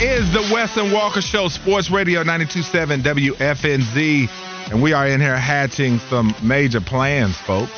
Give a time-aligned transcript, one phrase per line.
[0.00, 4.28] Is the Wes and Walker Show, Sports Radio 927 WFNZ.
[4.70, 7.72] And we are in here hatching some major plans, folks.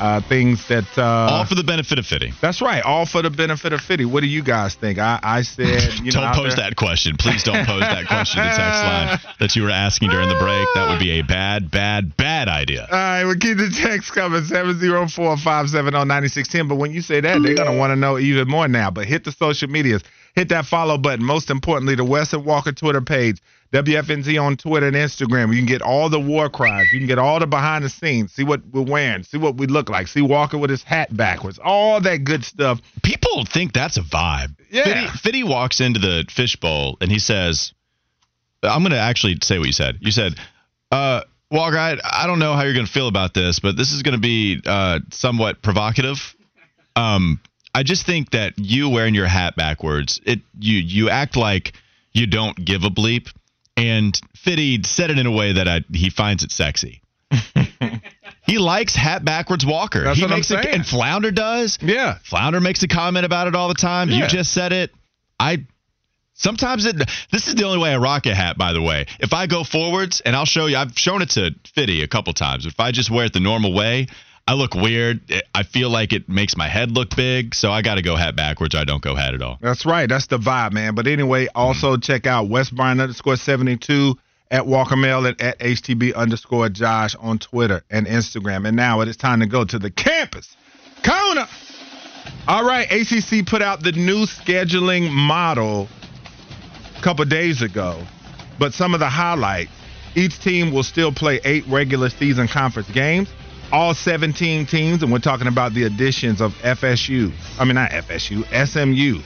[0.00, 0.84] Uh, things that.
[0.98, 2.32] Uh, All for the benefit of Fitty.
[2.40, 2.82] That's right.
[2.82, 4.04] All for the benefit of Fitty.
[4.04, 4.98] What do you guys think?
[4.98, 6.00] I, I said.
[6.02, 7.16] You don't know, pose there- that question.
[7.16, 8.58] Please don't pose that question to text
[9.28, 10.66] line that you were asking during the break.
[10.74, 12.88] That would be a bad, bad, bad idea.
[12.90, 16.66] All right, we'll keep the text coming 704 570 9610.
[16.66, 18.90] But when you say that, they're going to want to know even more now.
[18.90, 20.02] But hit the social medias,
[20.34, 21.24] hit that follow button.
[21.24, 23.40] Most importantly, the Wes and Walker Twitter page,
[23.72, 25.50] WFNZ on Twitter and Instagram.
[25.50, 26.86] You can get all the war cries.
[26.92, 28.32] You can get all the behind the scenes.
[28.32, 29.22] See what we're wearing.
[29.22, 30.08] See what we look like.
[30.08, 31.58] See Walker with his hat backwards.
[31.62, 32.80] All that good stuff.
[33.02, 34.54] People think that's a vibe.
[34.70, 34.84] Yeah.
[34.84, 37.72] Fitty, Fitty walks into the fishbowl and he says,
[38.62, 39.98] I'm going to actually say what you said.
[40.00, 40.34] You said,
[40.90, 43.92] uh, Walker, I, I don't know how you're going to feel about this, but this
[43.92, 46.34] is going to be uh, somewhat provocative.
[46.96, 47.40] Um,
[47.74, 51.72] I just think that you wearing your hat backwards, it you you act like
[52.12, 53.32] you don't give a bleep.
[53.76, 57.00] And Fitty said it in a way that I, he finds it sexy.
[58.46, 60.04] he likes hat backwards Walker.
[60.04, 60.74] That's he what I'm makes it, saying.
[60.74, 61.78] and Flounder does.
[61.80, 62.18] Yeah.
[62.24, 64.10] Flounder makes a comment about it all the time.
[64.10, 64.90] You just said it.
[65.40, 65.64] I
[66.34, 66.96] sometimes it.
[67.30, 69.06] This is the only way I rock a hat, by the way.
[69.20, 70.76] If I go forwards, and I'll show you.
[70.76, 72.66] I've shown it to Fitty a couple times.
[72.66, 74.08] If I just wear it the normal way,
[74.46, 75.20] I look weird.
[75.54, 77.54] I feel like it makes my head look big.
[77.54, 78.74] So I got to go hat backwards.
[78.74, 79.58] I don't go hat at all.
[79.60, 80.08] That's right.
[80.08, 80.94] That's the vibe, man.
[80.94, 81.58] But anyway, mm-hmm.
[81.58, 84.16] also check out Wes Bryan underscore 72
[84.50, 88.66] at Walker Mail and at HTB underscore Josh on Twitter and Instagram.
[88.66, 90.56] And now it is time to go to the Campus
[91.04, 91.46] Corner!
[92.46, 95.88] All right, ACC put out the new scheduling model
[96.96, 98.04] a couple days ago.
[98.58, 99.70] But some of the highlights
[100.14, 103.28] each team will still play eight regular season conference games.
[103.72, 107.32] All 17 teams, and we're talking about the additions of FSU.
[107.58, 109.22] I mean, not FSU, SMU,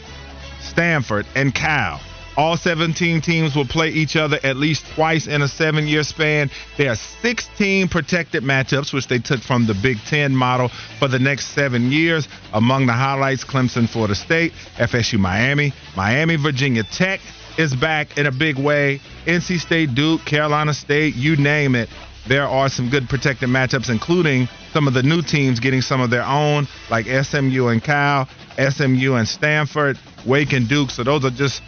[0.61, 2.01] Stanford, and Cal.
[2.37, 6.51] All 17 teams will play each other at least twice in a seven year span.
[6.77, 10.71] There are 16 protected matchups, which they took from the Big Ten model
[11.01, 12.29] for the next seven years.
[12.53, 17.21] Among the highlights, Clemson, Florida State, FSU, Miami, Miami, Virginia Tech
[17.59, 19.01] is back in a big way.
[19.25, 21.89] NC State, Duke, Carolina State, you name it.
[22.29, 26.11] There are some good protected matchups, including some of the new teams getting some of
[26.11, 28.29] their own, like SMU and Cal,
[28.59, 30.91] SMU and Stanford, Wake and Duke.
[30.91, 31.63] So those are just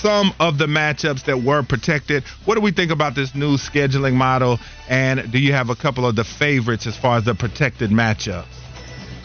[0.00, 2.24] some of the matchups that were protected.
[2.44, 4.60] What do we think about this new scheduling model?
[4.88, 8.44] And do you have a couple of the favorites as far as the protected matchups?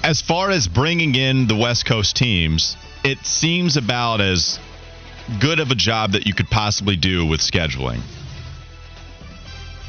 [0.04, 4.58] As far as bringing in the West Coast teams, it seems about as
[5.40, 8.02] good of a job that you could possibly do with scheduling.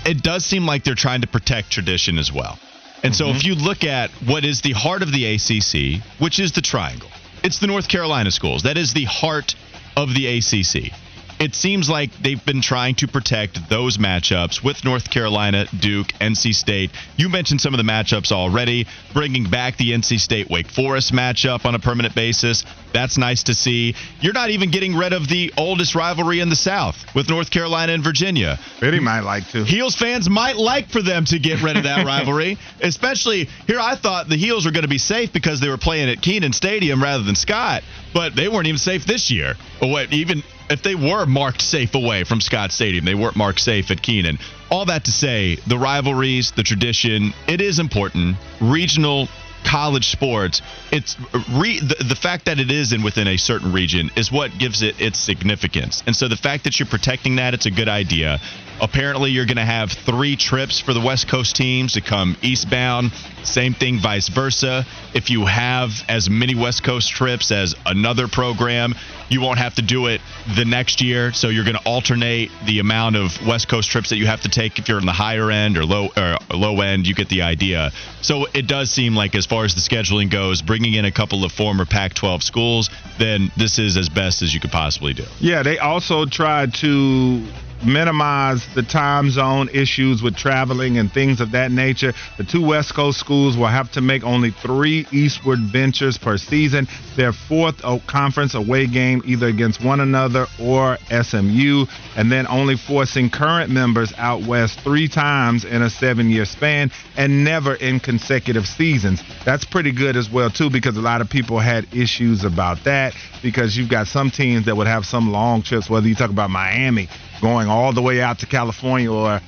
[0.05, 2.59] It does seem like they're trying to protect tradition as well.
[3.03, 3.49] And so if mm-hmm.
[3.49, 7.11] you look at what is the heart of the ACC, which is the triangle,
[7.43, 8.65] it's the North Carolina schools.
[8.65, 9.55] That is the heart
[9.97, 10.93] of the ACC.
[11.41, 16.55] It seems like they've been trying to protect those matchups with North Carolina, Duke, NC
[16.55, 16.91] State.
[17.17, 21.65] You mentioned some of the matchups already, bringing back the NC State Wake Forest matchup
[21.65, 22.67] on a permanent basis.
[22.93, 23.95] That's nice to see.
[24.21, 27.93] You're not even getting rid of the oldest rivalry in the South with North Carolina
[27.93, 28.59] and Virginia.
[28.79, 29.65] Pretty might like to.
[29.65, 33.81] Heels fans might like for them to get rid of that rivalry, especially here.
[33.81, 36.53] I thought the Heels were going to be safe because they were playing at Kenan
[36.53, 39.55] Stadium rather than Scott, but they weren't even safe this year.
[39.81, 40.13] Or what?
[40.13, 44.01] Even if they were marked safe away from Scott Stadium, they weren't marked safe at
[44.01, 44.39] Kenan.
[44.71, 48.37] All that to say, the rivalries, the tradition, it is important.
[48.61, 49.29] Regional
[49.65, 51.17] college sports, it's
[51.51, 54.83] re, the, the fact that it is in within a certain region is what gives
[54.83, 56.03] it its significance.
[56.07, 58.39] And so the fact that you're protecting that, it's a good idea.
[58.81, 63.13] Apparently, you're going to have three trips for the West Coast teams to come eastbound.
[63.43, 64.87] Same thing, vice versa.
[65.15, 68.95] If you have as many West Coast trips as another program,
[69.29, 70.21] you won't have to do it
[70.57, 71.33] the next year.
[71.33, 74.49] So you're going to alternate the amount of West Coast trips that you have to
[74.49, 77.07] take if you're in the higher end or low or low end.
[77.07, 77.93] You get the idea.
[78.23, 81.45] So it does seem like, as far as the scheduling goes, bringing in a couple
[81.45, 85.25] of former Pac-12 schools, then this is as best as you could possibly do.
[85.39, 87.45] Yeah, they also tried to
[87.85, 92.13] minimize the time zone issues with traveling and things of that nature.
[92.37, 96.89] The two West Coast schools will have to make only three eastward ventures per season.
[97.17, 101.87] Their fourth oh, conference away game either against one another or SMU,
[102.17, 107.45] and then only forcing current members out west three times in a seven-year span and
[107.45, 109.23] never in consecutive seasons.
[109.45, 113.15] That's pretty good as well too, because a lot of people had issues about that
[113.43, 116.51] because you've got some teams that would have some long trips, whether you talk about
[116.51, 117.09] Miami
[117.41, 119.41] going all the way out to California or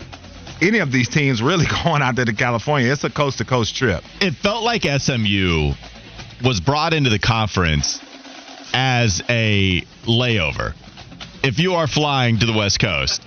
[0.61, 2.91] any of these teams really going out there to California.
[2.91, 4.03] It's a coast to coast trip.
[4.21, 5.73] It felt like SMU
[6.45, 8.01] was brought into the conference
[8.73, 10.75] as a layover.
[11.43, 13.23] If you are flying to the West Coast,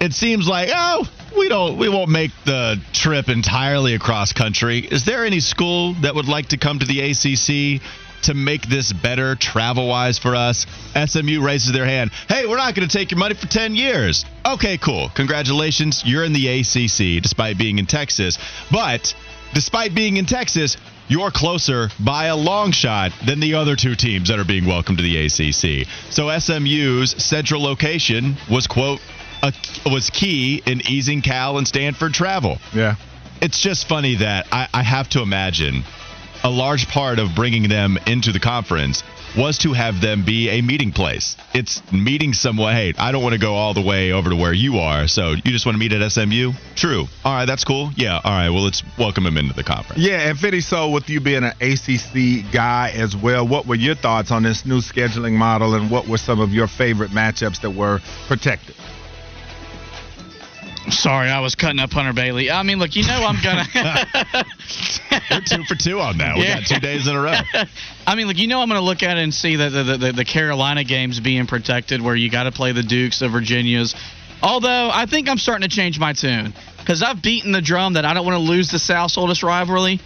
[0.00, 1.06] it seems like, oh,
[1.36, 4.80] we don't we won't make the trip entirely across country.
[4.80, 7.82] Is there any school that would like to come to the ACC
[8.22, 10.66] to make this better travel wise for us?
[10.94, 12.10] SMU raises their hand.
[12.28, 14.24] Hey, we're not going to take your money for 10 years.
[14.44, 15.10] Okay, cool.
[15.14, 16.02] Congratulations.
[16.04, 18.38] You're in the ACC despite being in Texas.
[18.70, 19.14] But
[19.54, 20.76] despite being in Texas,
[21.08, 24.98] you're closer by a long shot than the other two teams that are being welcomed
[24.98, 25.86] to the ACC.
[26.10, 29.00] So SMU's central location was, quote,
[29.42, 29.52] a,
[29.84, 32.58] was key in easing Cal and Stanford travel.
[32.72, 32.96] Yeah.
[33.40, 35.82] It's just funny that I, I have to imagine
[36.44, 39.02] a large part of bringing them into the conference
[39.36, 41.36] was to have them be a meeting place.
[41.54, 42.74] It's meeting someone.
[42.74, 45.30] Hey, I don't want to go all the way over to where you are, so
[45.30, 46.52] you just want to meet at SMU?
[46.74, 47.06] True.
[47.24, 47.90] All right, that's cool.
[47.96, 48.20] Yeah.
[48.22, 48.50] All right.
[48.50, 50.02] Well, let's welcome him into the conference.
[50.02, 53.94] Yeah, and Fitty, so with you being an ACC guy as well, what were your
[53.94, 57.70] thoughts on this new scheduling model, and what were some of your favorite matchups that
[57.70, 58.74] were protected?
[60.92, 62.50] Sorry, I was cutting up Hunter Bailey.
[62.50, 63.66] I mean, look, you know I'm gonna.
[65.30, 66.36] We're two for two on that.
[66.36, 66.60] We yeah.
[66.60, 67.34] got two days in a row.
[68.06, 70.12] I mean, look, you know I'm gonna look at it and see that the, the,
[70.12, 73.94] the Carolina games being protected, where you got to play the Dukes, the Virginias.
[74.42, 78.04] Although I think I'm starting to change my tune because I've beaten the drum that
[78.04, 80.00] I don't want to lose the South's oldest rivalry.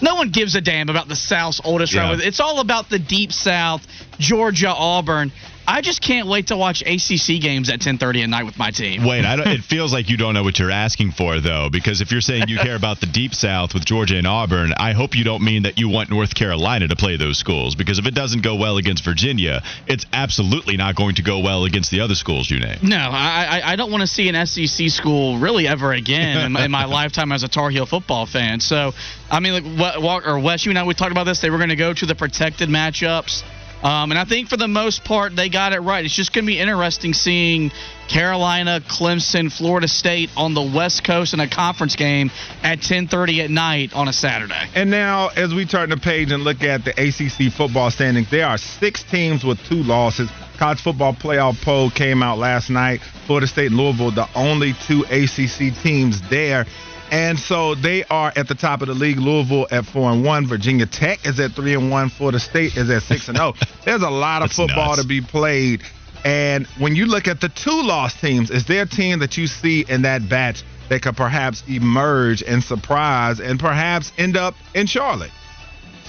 [0.00, 2.02] No one gives a damn about the South's oldest yeah.
[2.02, 2.24] rivalry.
[2.24, 3.84] It's all about the Deep South,
[4.18, 5.32] Georgia, Auburn.
[5.68, 9.04] I just can't wait to watch ACC games at 10:30 at night with my team.
[9.04, 12.22] Wait, it feels like you don't know what you're asking for though, because if you're
[12.22, 15.44] saying you care about the Deep South with Georgia and Auburn, I hope you don't
[15.44, 18.56] mean that you want North Carolina to play those schools, because if it doesn't go
[18.56, 22.60] well against Virginia, it's absolutely not going to go well against the other schools you
[22.60, 22.78] name.
[22.82, 26.70] No, I I, don't want to see an SEC school really ever again in, in,
[26.70, 28.60] my lifetime as a Tar Heel football fan.
[28.60, 28.92] So,
[29.30, 31.40] I mean, like what, or Wes, you and I we talked about this.
[31.40, 33.42] They were going to go to the protected matchups.
[33.82, 36.04] Um, and I think for the most part, they got it right.
[36.04, 37.70] It's just going to be interesting seeing
[38.08, 42.30] Carolina, Clemson, Florida State on the West Coast in a conference game
[42.62, 44.68] at 10:30 at night on a Saturday.
[44.74, 48.46] And now, as we turn the page and look at the ACC football standings, there
[48.46, 50.28] are six teams with two losses.
[50.58, 53.00] College football playoff poll came out last night.
[53.26, 56.66] Florida State and Louisville, the only two ACC teams there.
[57.10, 59.18] And so they are at the top of the league.
[59.18, 60.46] Louisville at four and one.
[60.46, 62.10] Virginia Tech is at three and one.
[62.10, 63.54] Florida State is at six and zero.
[63.56, 63.66] Oh.
[63.84, 65.02] There's a lot of football nuts.
[65.02, 65.82] to be played.
[66.24, 69.46] And when you look at the two lost teams, is there a team that you
[69.46, 74.86] see in that batch that could perhaps emerge and surprise and perhaps end up in
[74.86, 75.30] Charlotte?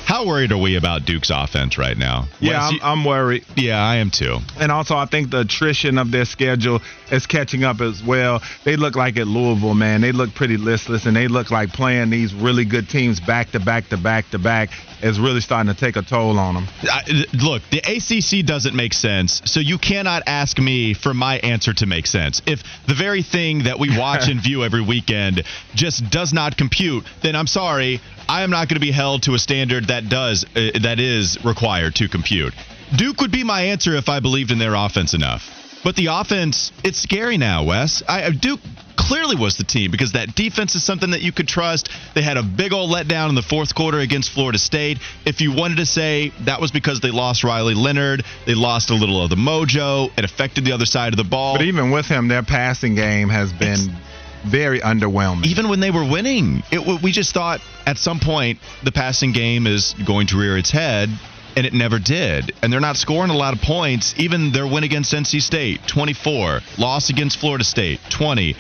[0.06, 2.28] How worried are we about Duke's offense right now?
[2.40, 3.46] Yeah, I'm, I'm, worried.
[3.56, 4.40] Yeah, I am too.
[4.60, 6.82] And also, I think the attrition of their schedule
[7.12, 8.42] is catching up as well.
[8.66, 10.02] They look like at Louisville, man.
[10.02, 13.60] They look pretty listless, and they look like playing these really good teams back to
[13.60, 14.70] back to back to back
[15.02, 16.68] is really starting to take a toll on them.
[16.84, 21.74] I, look, the ACC doesn't make sense, so you cannot ask me for my answer
[21.74, 22.42] to make sense.
[22.46, 25.44] If the very thing that we watch and view every weekend
[25.76, 29.34] just does not compute, then I'm sorry, I am not going to be held to
[29.34, 32.54] a standard that does uh, that is required to compute.
[32.96, 35.50] Duke would be my answer if I believed in their offense enough.
[35.84, 38.04] But the offense, it's scary now, Wes.
[38.08, 38.60] I, Duke
[38.96, 41.90] clearly was the team because that defense is something that you could trust.
[42.14, 45.00] They had a big old letdown in the fourth quarter against Florida State.
[45.26, 48.94] If you wanted to say that was because they lost Riley Leonard, they lost a
[48.94, 51.56] little of the mojo, it affected the other side of the ball.
[51.56, 53.90] But even with him, their passing game has been.
[53.90, 54.09] It's,
[54.44, 55.46] very underwhelming.
[55.46, 59.68] Even when they were winning, it, we just thought at some point the passing game
[59.68, 61.10] is going to rear its head,
[61.56, 62.54] and it never did.
[62.62, 64.14] And they're not scoring a lot of points.
[64.18, 66.62] Even their win against NC State, 24.
[66.78, 68.56] Loss against Florida State, 20.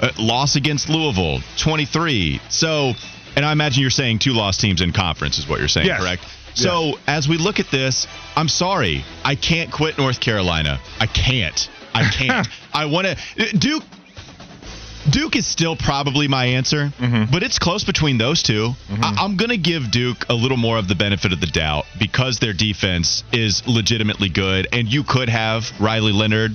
[0.00, 2.40] Uh, loss against Louisville, 23.
[2.48, 2.92] So,
[3.36, 6.00] and I imagine you're saying two lost teams in conference is what you're saying, yes.
[6.00, 6.26] correct?
[6.54, 6.96] So, yes.
[7.06, 9.04] as we look at this, I'm sorry.
[9.24, 10.80] I can't quit North Carolina.
[11.00, 11.70] I can't.
[11.94, 12.48] I can't.
[12.74, 13.56] I want to.
[13.56, 13.84] Duke
[15.10, 17.30] Duke is still probably my answer, mm-hmm.
[17.32, 19.02] but it's close between those 2 mm-hmm.
[19.02, 21.86] I- am going to give Duke a little more of the benefit of the doubt
[21.98, 26.52] because their defense is legitimately good, and you could have Riley Leonard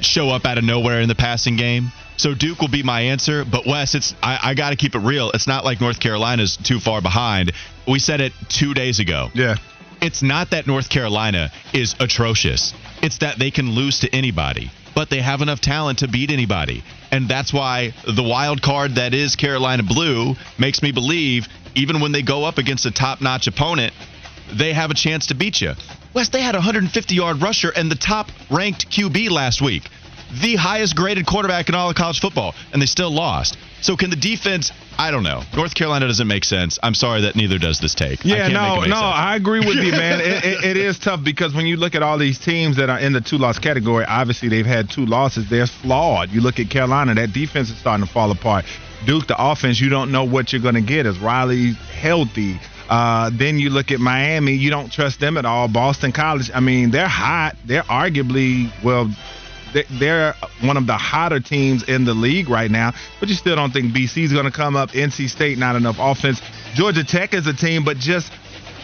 [0.00, 1.92] show up out of nowhere in the passing game.
[2.16, 3.44] So Duke will be my answer.
[3.44, 5.30] But Wes, it's I, I got to keep it real.
[5.32, 7.52] It's not like North Carolina's too far behind.
[7.88, 9.30] We said it two days ago.
[9.34, 9.56] Yeah.
[10.00, 12.74] It's not that North Carolina is atrocious.
[13.02, 16.82] It's that they can lose to anybody, but they have enough talent to beat anybody.
[17.10, 22.12] And that's why the wild card that is Carolina Blue makes me believe, even when
[22.12, 23.92] they go up against a top notch opponent,
[24.52, 25.72] they have a chance to beat you.
[26.14, 29.88] Wes, they had a 150 yard rusher and the top ranked QB last week,
[30.42, 33.56] the highest graded quarterback in all of college football, and they still lost.
[33.82, 34.70] So can the defense?
[34.96, 35.42] I don't know.
[35.54, 36.78] North Carolina doesn't make sense.
[36.82, 38.24] I'm sorry that neither does this take.
[38.24, 38.94] Yeah, no, no, sense.
[38.94, 40.20] I agree with you, man.
[40.22, 42.98] it, it, it is tough because when you look at all these teams that are
[42.98, 45.50] in the two loss category, obviously they've had two losses.
[45.50, 46.30] They're flawed.
[46.30, 48.64] You look at Carolina, that defense is starting to fall apart.
[49.04, 51.06] Duke, the offense, you don't know what you're going to get.
[51.06, 52.60] Is Riley healthy?
[52.88, 55.66] Uh, then you look at Miami, you don't trust them at all.
[55.66, 57.56] Boston College, I mean, they're hot.
[57.64, 59.10] They're arguably, well,
[59.72, 63.72] they're one of the hotter teams in the league right now, but you still don't
[63.72, 64.90] think BC is going to come up.
[64.90, 66.40] NC State, not enough offense.
[66.74, 68.32] Georgia Tech is a team, but just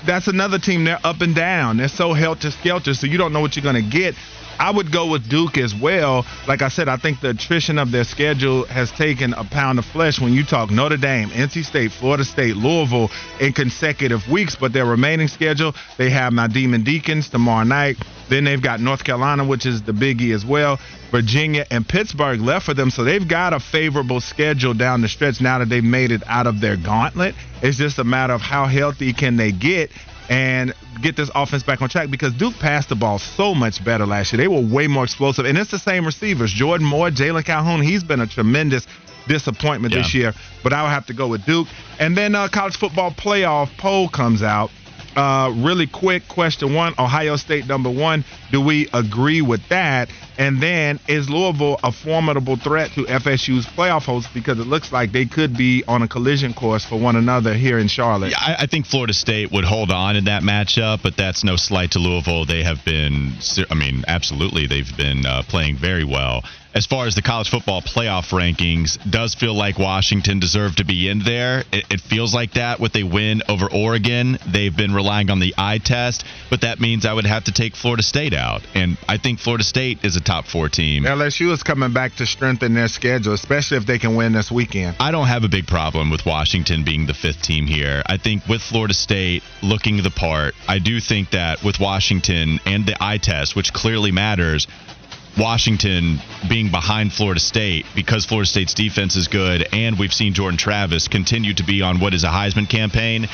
[0.07, 0.85] that's another team.
[0.85, 1.77] They're up and down.
[1.77, 4.15] They're so helter skelter, so you don't know what you're going to get.
[4.59, 6.27] I would go with Duke as well.
[6.47, 9.85] Like I said, I think the attrition of their schedule has taken a pound of
[9.85, 13.11] flesh when you talk Notre Dame, NC State, Florida State, Louisville
[13.41, 14.57] in consecutive weeks.
[14.57, 17.97] But their remaining schedule, they have my Demon Deacons tomorrow night.
[18.29, 20.79] Then they've got North Carolina, which is the biggie as well.
[21.11, 22.91] Virginia and Pittsburgh left for them.
[22.91, 26.47] So they've got a favorable schedule down the stretch now that they've made it out
[26.47, 27.35] of their gauntlet.
[27.63, 29.91] It's just a matter of how healthy can they get
[30.29, 34.07] and get this offense back on track because Duke passed the ball so much better
[34.07, 34.39] last year.
[34.39, 35.47] They were way more explosive.
[35.47, 36.53] And it's the same receivers.
[36.53, 38.87] Jordan Moore, Jalen Calhoun, he's been a tremendous
[39.27, 40.35] disappointment this year.
[40.63, 41.69] But I would have to go with Duke.
[41.99, 44.71] And then uh, college football playoff poll comes out.
[45.19, 48.25] Uh, really quick question one Ohio State number one.
[48.53, 50.09] Do we agree with that?
[50.39, 55.11] And then is Louisville a formidable threat to FSU's playoff hopes because it looks like
[55.11, 58.31] they could be on a collision course for one another here in Charlotte?
[58.31, 61.57] Yeah, I, I think Florida State would hold on in that matchup, but that's no
[61.57, 62.45] slight to Louisville.
[62.45, 63.33] They have been,
[63.69, 66.45] I mean, absolutely, they've been uh, playing very well.
[66.75, 71.09] As far as the college football playoff rankings, does feel like Washington deserved to be
[71.09, 71.65] in there.
[71.73, 74.39] It, it feels like that with a win over Oregon.
[74.47, 77.75] They've been relying on the eye test, but that means I would have to take
[77.75, 81.05] Florida State out, and I think Florida State is a top four team.
[81.05, 84.97] LSU is coming back to strengthen their schedule, especially if they can win this weekend.
[85.01, 88.03] I don't have a big problem with Washington being the fifth team here.
[88.07, 92.85] I think with Florida State looking the part, I do think that with Washington and
[92.85, 94.67] the eye test, which clearly matters,
[95.37, 96.19] Washington
[96.49, 101.09] being behind Florida State because Florida State's defense is good and we've seen Jordan Travis
[101.09, 103.29] continue to be on what is a Heisman campaign.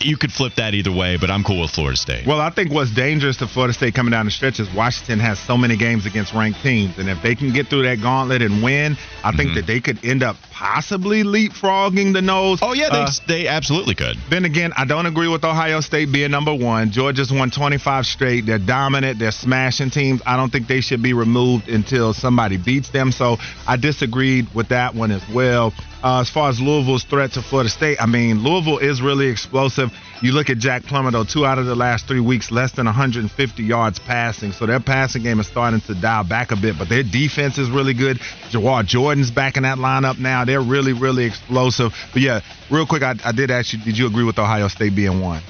[0.00, 2.26] You could flip that either way, but I'm cool with Florida State.
[2.26, 5.38] Well, I think what's dangerous to Florida State coming down the stretch is Washington has
[5.38, 8.62] so many games against ranked teams, and if they can get through that gauntlet and
[8.62, 12.60] win, I think that they could end up possibly leapfrogging the Noles.
[12.62, 14.16] oh yeah, they, Uh, they absolutely could.
[14.30, 16.90] Then again, I don't agree with Ohio State being number one.
[16.90, 18.46] Georgia's won 25 straight.
[18.46, 19.18] They're dominant.
[19.18, 20.22] They're smashing teams.
[20.26, 23.10] I don't think they should be removed until somebody beats them.
[23.12, 25.72] So I disagreed with that one as well.
[26.02, 29.92] Uh, as far as Louisville's threat to Florida State, I mean, Louisville is really explosive.
[30.20, 32.86] You look at Jack Plummer, though, two out of the last three weeks, less than
[32.86, 34.52] 150 yards passing.
[34.52, 37.70] So their passing game is starting to dial back a bit, but their defense is
[37.70, 38.18] really good.
[38.50, 40.44] Jawhar Jordan's back in that lineup now.
[40.44, 41.94] They're really, really explosive.
[42.12, 42.40] But yeah,
[42.70, 45.42] real quick, I, I did ask you, did you agree with Ohio State being one?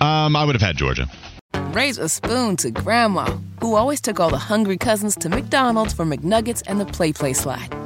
[0.00, 1.06] Um, I would have had Georgia.
[1.72, 3.26] Raise a spoon to Grandma,
[3.60, 7.85] who always took all the hungry cousins to McDonald's for McNuggets and the PlayPlace slide.